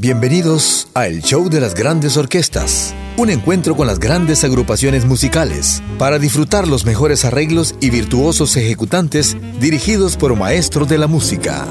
Bienvenidos 0.00 0.86
a 0.94 1.08
El 1.08 1.22
Show 1.22 1.48
de 1.50 1.60
las 1.60 1.74
Grandes 1.74 2.16
Orquestas, 2.16 2.94
un 3.16 3.30
encuentro 3.30 3.74
con 3.74 3.88
las 3.88 3.98
grandes 3.98 4.44
agrupaciones 4.44 5.04
musicales 5.04 5.82
para 5.98 6.20
disfrutar 6.20 6.68
los 6.68 6.86
mejores 6.86 7.24
arreglos 7.24 7.74
y 7.80 7.90
virtuosos 7.90 8.56
ejecutantes 8.56 9.36
dirigidos 9.58 10.16
por 10.16 10.36
maestros 10.36 10.88
de 10.88 10.98
la 10.98 11.08
música. 11.08 11.66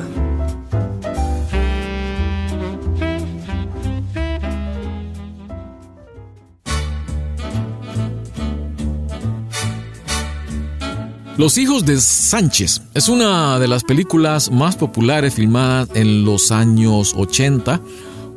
Los 11.37 11.57
hijos 11.57 11.85
de 11.85 12.01
Sánchez 12.01 12.81
es 12.93 13.07
una 13.07 13.57
de 13.59 13.69
las 13.69 13.85
películas 13.85 14.51
más 14.51 14.75
populares 14.75 15.35
filmadas 15.35 15.87
en 15.93 16.25
los 16.25 16.51
años 16.51 17.13
80 17.15 17.79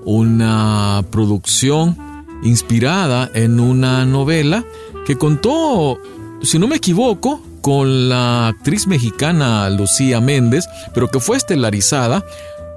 una 0.04 1.04
producción 1.10 1.96
inspirada 2.42 3.30
en 3.34 3.60
una 3.60 4.04
novela 4.04 4.64
que 5.06 5.16
contó, 5.16 5.98
si 6.42 6.58
no 6.58 6.68
me 6.68 6.76
equivoco, 6.76 7.42
con 7.60 8.08
la 8.08 8.48
actriz 8.48 8.86
mexicana 8.86 9.68
Lucía 9.70 10.20
Méndez, 10.20 10.66
pero 10.94 11.08
que 11.08 11.20
fue 11.20 11.36
estelarizada 11.36 12.24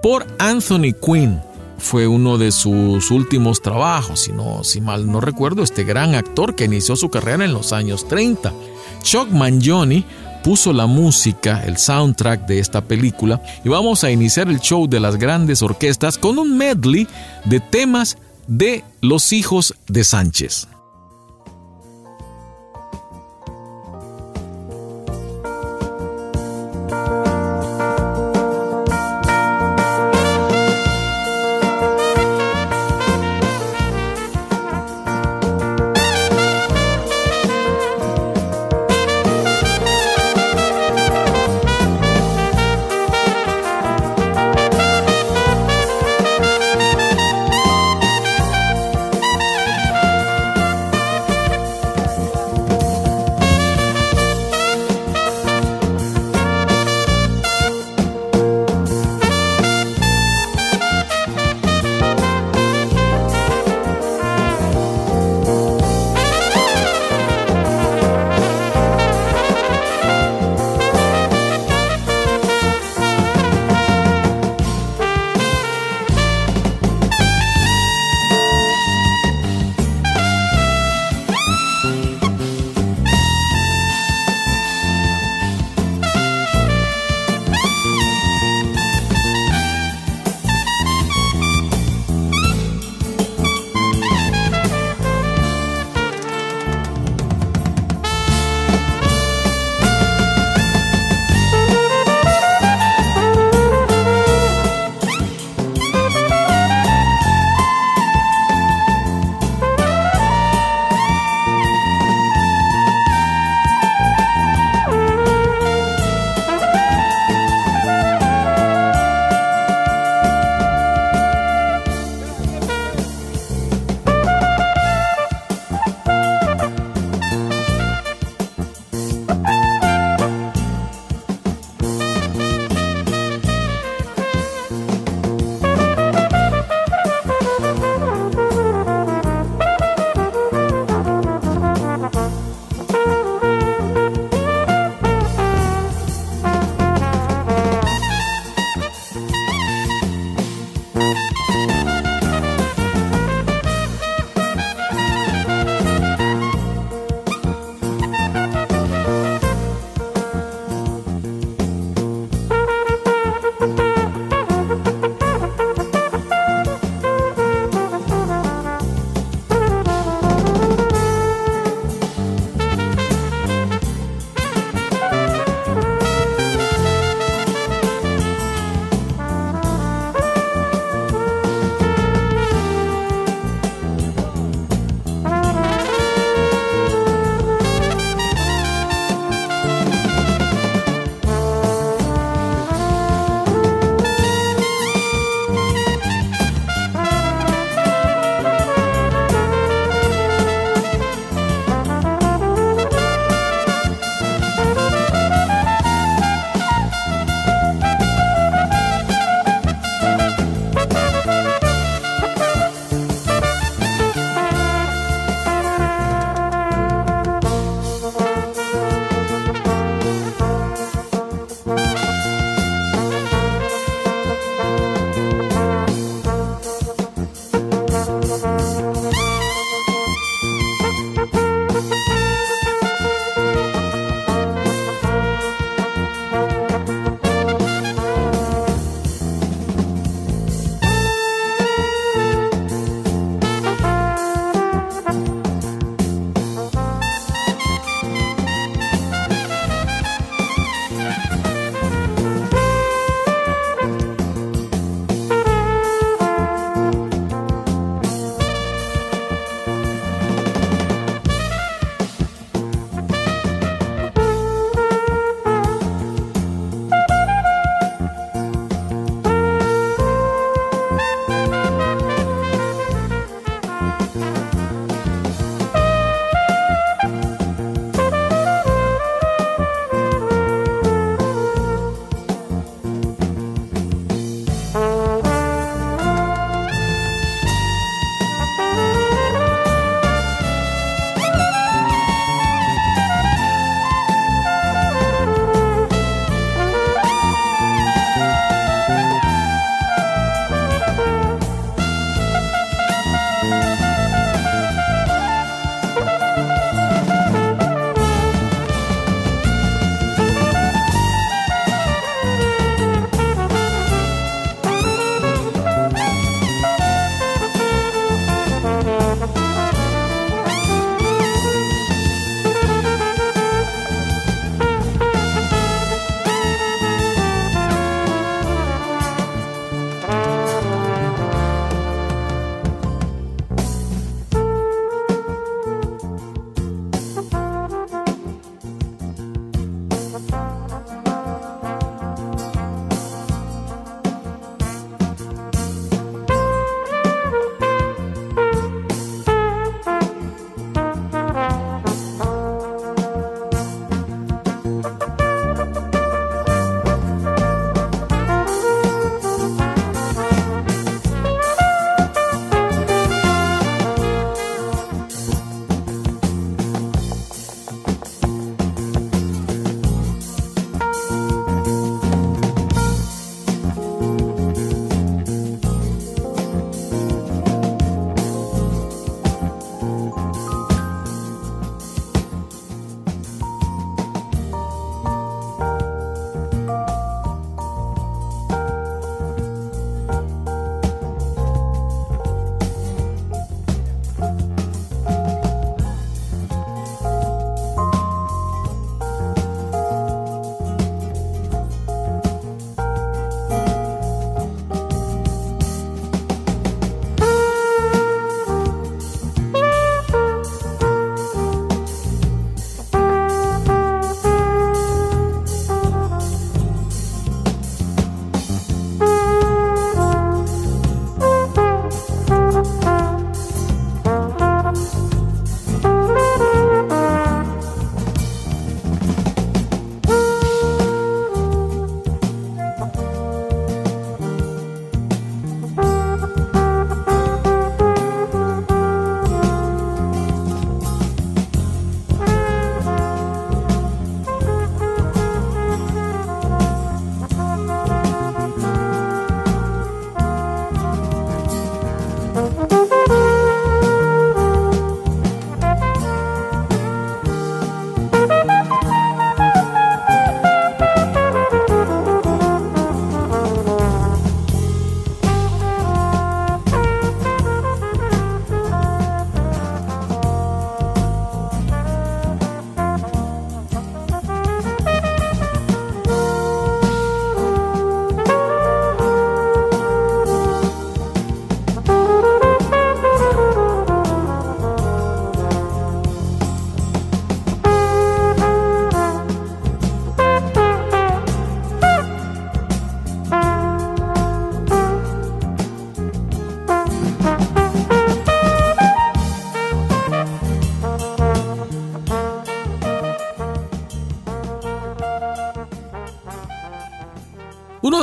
por 0.02 0.26
Anthony 0.40 0.94
Quinn. 1.02 1.42
Fue 1.78 2.08
uno 2.08 2.38
de 2.38 2.52
sus 2.52 3.12
últimos 3.12 3.62
trabajos, 3.62 4.22
si, 4.22 4.32
no, 4.32 4.64
si 4.64 4.80
mal 4.80 5.12
no 5.12 5.20
recuerdo, 5.20 5.64
este 5.64 5.84
gran 5.84 6.16
actor 6.16 6.56
que 6.56 6.66
inició 6.66 6.96
su 6.96 7.10
carrera 7.10 7.44
en 7.44 7.54
los 7.54 7.74
años 7.74 8.08
30. 8.08 8.54
Chuck 9.02 9.30
Mangione 9.30 10.06
puso 10.44 10.74
la 10.74 10.86
música, 10.86 11.64
el 11.66 11.78
soundtrack 11.78 12.46
de 12.46 12.60
esta 12.60 12.82
película 12.82 13.42
y 13.64 13.70
vamos 13.70 14.04
a 14.04 14.12
iniciar 14.12 14.50
el 14.50 14.60
show 14.60 14.88
de 14.88 15.00
las 15.00 15.16
grandes 15.18 15.62
orquestas 15.62 16.18
con 16.18 16.38
un 16.38 16.58
medley 16.58 17.08
de 17.46 17.60
temas 17.60 18.18
de 18.48 18.84
los 19.02 19.32
hijos 19.32 19.74
de 19.88 20.04
Sánchez. 20.04 20.68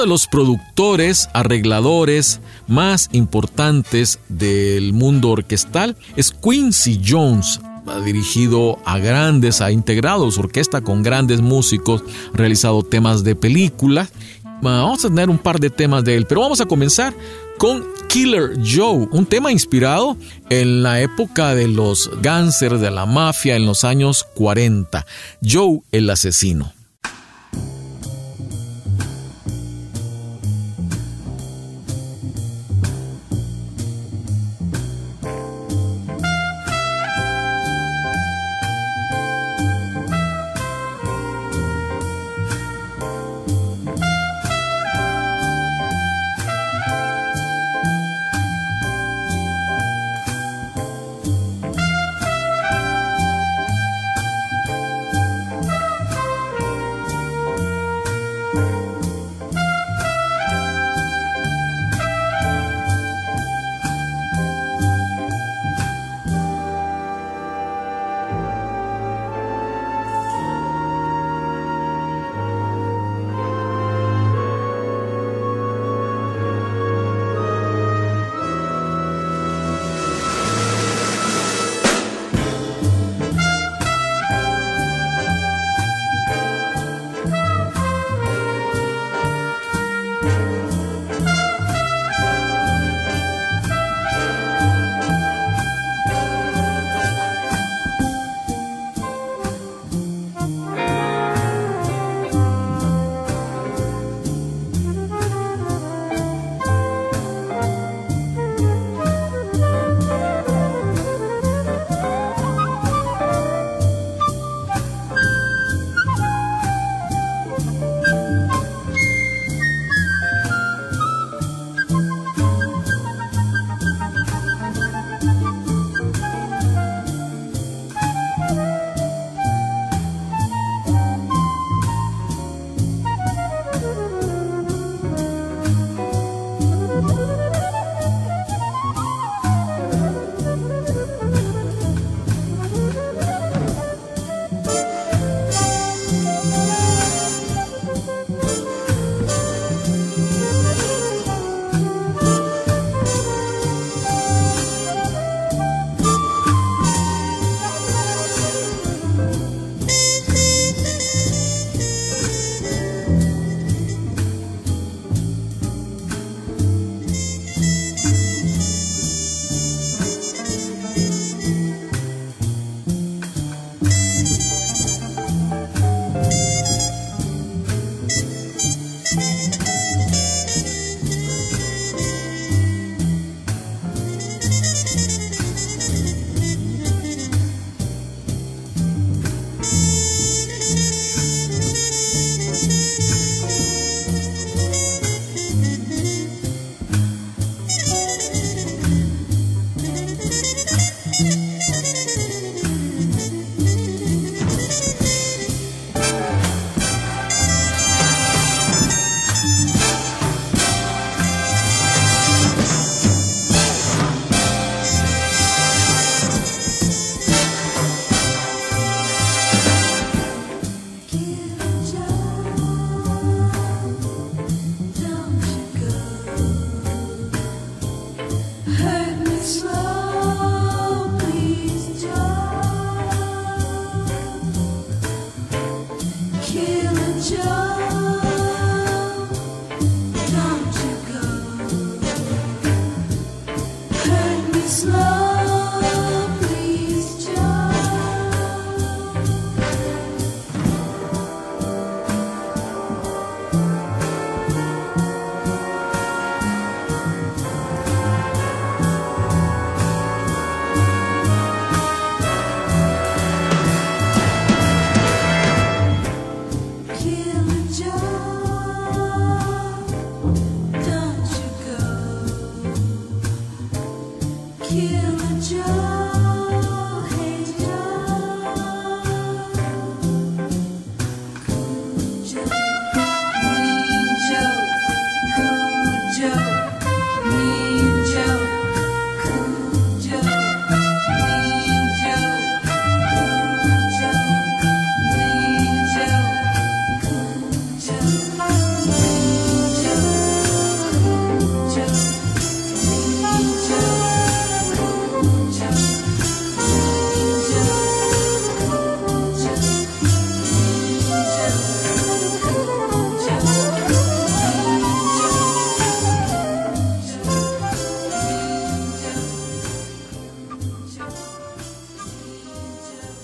De 0.01 0.07
los 0.07 0.27
productores, 0.27 1.29
arregladores 1.35 2.41
más 2.67 3.11
importantes 3.13 4.19
del 4.29 4.93
mundo 4.93 5.31
orquestal 5.31 5.97
es 6.17 6.33
Quincy 6.33 7.01
Jones. 7.07 7.61
Ha 7.87 8.01
dirigido 8.01 8.79
a 8.85 8.99
grandes, 8.99 9.61
ha 9.61 9.71
integrado 9.71 10.31
su 10.31 10.41
orquesta 10.41 10.81
con 10.81 11.03
grandes 11.03 11.41
músicos, 11.41 12.03
ha 12.33 12.37
realizado 12.37 12.83
temas 12.83 13.25
de 13.25 13.37
películas. 13.37 14.11
Vamos 14.63 15.05
a 15.05 15.09
tener 15.09 15.29
un 15.29 15.39
par 15.39 15.61
de 15.61 15.71
temas 15.71 16.05
de 16.05 16.17
él, 16.17 16.27
pero 16.27 16.43
vamos 16.43 16.61
a 16.61 16.67
comenzar 16.67 17.15
con 17.59 17.85
Killer 18.09 18.59
Joe, 18.65 19.09
un 19.11 19.27
tema 19.27 19.53
inspirado 19.53 20.17
en 20.49 20.83
la 20.83 21.01
época 21.01 21.55
de 21.55 21.69
los 21.69 22.11
gánster 22.23 22.79
de 22.79 22.91
la 22.91 23.07
mafia 23.07 23.57
en 23.57 23.67
los 23.67 23.85
años 23.85 24.25
40. 24.35 25.05
Joe 25.43 25.81
el 25.93 26.09
asesino. 26.09 26.73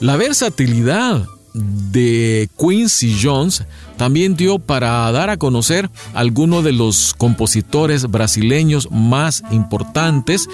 La 0.01 0.17
versatilidad 0.17 1.27
de 1.55 2.51
Quincy 2.59 3.17
Jones 3.23 3.65
también 3.97 4.37
dio 4.37 4.59
para 4.59 5.11
dar 5.11 5.31
a 5.31 5.39
conocer 5.39 5.91
algunos 6.13 6.63
de 6.65 6.73
los 6.73 7.15
compositores 7.17 8.11
brasileños 8.11 8.89
más 8.91 9.43
importantes. 9.51 10.49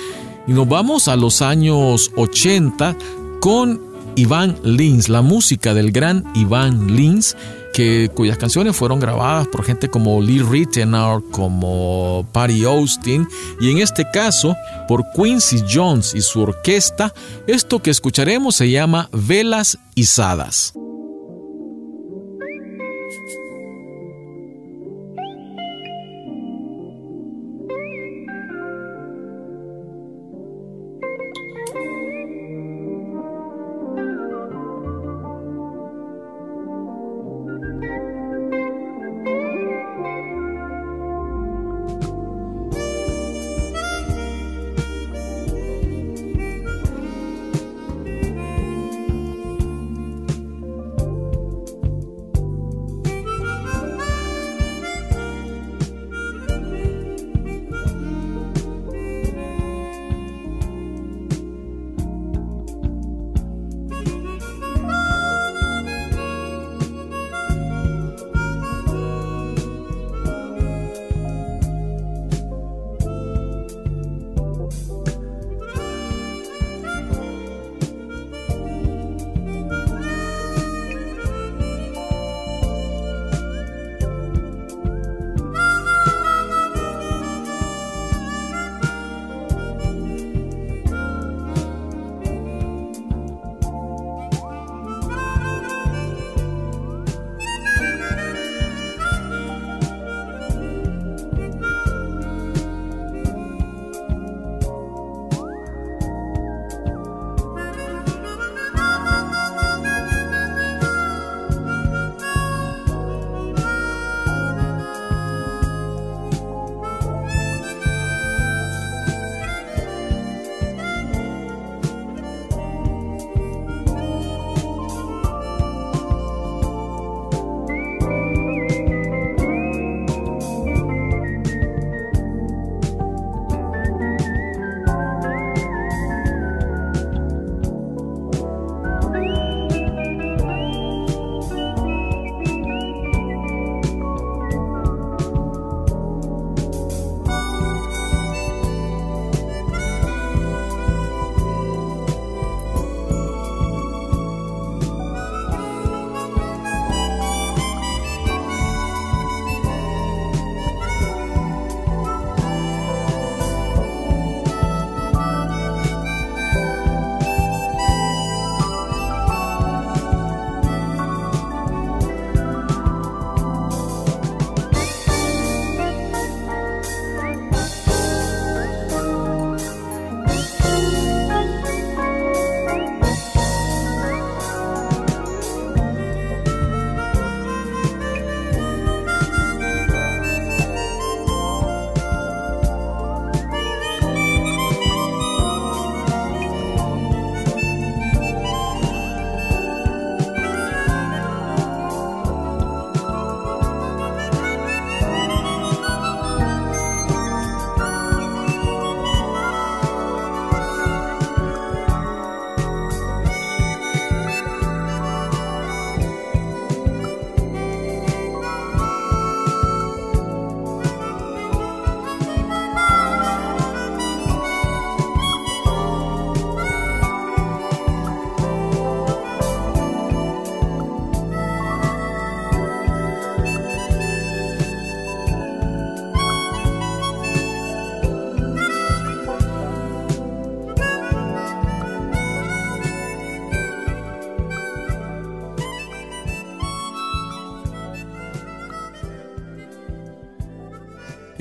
Y 0.47 0.53
nos 0.53 0.69
vamos 0.69 1.09
a 1.09 1.17
los 1.17 1.43
años 1.43 2.13
80 2.17 2.97
con 3.41 3.81
Iván 4.15 4.57
Lins, 4.63 5.09
la 5.09 5.23
música 5.23 5.75
del 5.75 5.91
gran 5.91 6.25
Iván 6.35 6.95
Lins, 6.95 7.37
que, 7.73 8.11
cuyas 8.15 8.39
canciones 8.39 8.77
fueron 8.77 9.01
grabadas 9.01 9.49
por 9.49 9.65
gente 9.65 9.89
como 9.89 10.21
Lee 10.21 10.43
Ritenour, 10.43 11.29
como 11.31 12.27
Patty 12.33 12.65
Austin, 12.65 13.27
y 13.61 13.71
en 13.71 13.79
este 13.79 14.09
caso 14.11 14.57
por 14.89 15.05
Quincy 15.17 15.65
Jones 15.69 16.15
y 16.15 16.21
su 16.21 16.43
orquesta. 16.43 17.13
Esto 17.47 17.81
que 17.81 17.91
escucharemos 17.91 18.57
se 18.57 18.71
llama 18.71 19.09
Velas 19.13 19.79
Izadas. 19.95 20.75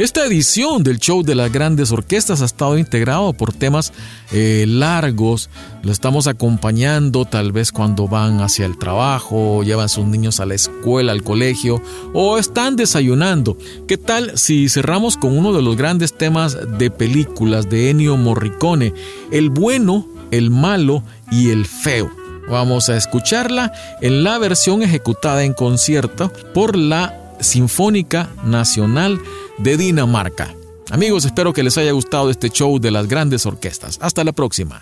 Esta 0.02 0.26
edición 0.26 0.82
del 0.82 0.98
show 0.98 1.22
de 1.22 1.36
las 1.36 1.52
grandes 1.52 1.92
orquestas 1.92 2.42
ha 2.42 2.46
estado 2.46 2.76
integrado 2.80 3.34
por 3.34 3.54
temas 3.54 3.94
eh, 4.32 4.66
largos. 4.68 5.52
Lo 5.84 5.92
estamos 5.92 6.26
acompañando 6.26 7.26
tal 7.26 7.52
vez 7.52 7.72
cuando 7.72 8.08
van 8.08 8.42
hacia 8.42 8.66
el 8.66 8.80
trabajo, 8.80 9.62
llevan 9.62 9.90
sus 9.90 10.08
niños 10.08 10.40
a 10.40 10.48
la 10.48 10.56
escuela, 10.56 11.12
al 11.12 11.22
colegio 11.22 11.84
o 12.16 12.40
están 12.40 12.78
desayunando. 12.78 13.60
¿Qué 13.88 13.98
tal 13.98 14.40
si 14.40 14.70
cerramos 14.70 15.18
con 15.18 15.38
uno 15.38 15.54
de 15.54 15.62
los 15.62 15.78
grandes 15.78 16.18
temas 16.18 16.58
de 16.80 16.90
películas 16.90 17.70
de 17.70 17.92
Ennio 17.92 18.18
Morricone? 18.18 18.96
El 19.32 19.52
bueno, 19.52 20.08
el 20.32 20.50
malo 20.50 21.04
y 21.30 21.52
el 21.52 21.68
feo. 21.68 22.10
Vamos 22.50 22.90
a 22.90 22.98
escucharla 22.98 23.72
en 24.02 24.24
la 24.24 24.40
versión 24.40 24.82
ejecutada 24.82 25.44
en 25.44 25.54
concierto 25.54 26.34
por 26.56 26.76
la 26.76 27.36
Sinfónica 27.40 28.30
Nacional 28.44 29.20
de 29.64 29.78
Dinamarca. 29.78 30.54
Amigos, 30.90 31.26
espero 31.26 31.54
que 31.54 31.64
les 31.64 31.78
haya 31.78 31.92
gustado 31.92 32.30
este 32.30 32.50
show 32.50 32.80
de 32.80 32.92
las 32.92 33.08
grandes 33.08 33.46
orquestas. 33.46 33.98
Hasta 34.02 34.24
la 34.24 34.32
próxima. 34.32 34.82